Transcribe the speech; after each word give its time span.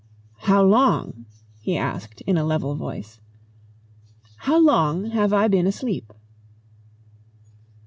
"How 0.47 0.63
long?" 0.63 1.27
he 1.59 1.77
asked 1.77 2.21
in 2.21 2.35
a 2.35 2.43
level 2.43 2.73
voice. 2.73 3.19
"How 4.37 4.57
long 4.59 5.11
have 5.11 5.31
I 5.31 5.47
been 5.47 5.67
asleep?" 5.67 6.11